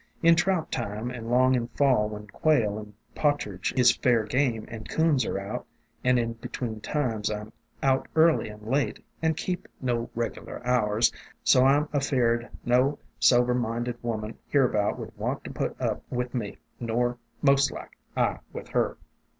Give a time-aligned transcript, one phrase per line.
[0.23, 4.65] In trout time and 'long in Fall when quail and pa' tridge is fair game
[4.67, 5.67] and 'coons are out,
[6.03, 10.59] and in be tween times I 'm out early and late, and keep no reglar
[10.65, 11.11] hours,
[11.43, 16.01] so I 'm af eared no sober minded woman hereabout would want ter put up
[16.09, 18.97] with me,— nor, mostlike, I with her.'